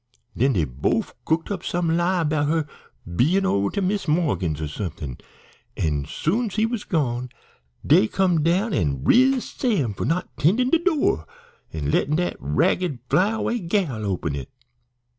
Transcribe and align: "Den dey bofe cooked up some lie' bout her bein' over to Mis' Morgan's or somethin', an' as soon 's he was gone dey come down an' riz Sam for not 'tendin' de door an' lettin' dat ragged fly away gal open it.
"Den 0.35 0.53
dey 0.53 0.65
bofe 0.65 1.13
cooked 1.25 1.51
up 1.51 1.63
some 1.63 1.95
lie' 1.95 2.23
bout 2.23 2.47
her 2.47 2.65
bein' 3.05 3.45
over 3.45 3.69
to 3.69 3.83
Mis' 3.83 4.07
Morgan's 4.07 4.59
or 4.59 4.67
somethin', 4.67 5.19
an' 5.77 6.05
as 6.05 6.09
soon 6.09 6.49
's 6.49 6.55
he 6.55 6.65
was 6.65 6.83
gone 6.83 7.29
dey 7.85 8.07
come 8.07 8.41
down 8.41 8.73
an' 8.73 9.03
riz 9.03 9.43
Sam 9.47 9.93
for 9.93 10.05
not 10.05 10.35
'tendin' 10.37 10.71
de 10.71 10.79
door 10.83 11.27
an' 11.71 11.91
lettin' 11.91 12.15
dat 12.15 12.35
ragged 12.39 12.97
fly 13.11 13.29
away 13.29 13.59
gal 13.59 14.03
open 14.03 14.35
it. 14.35 14.49